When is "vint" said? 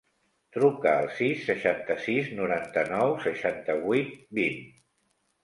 4.41-4.59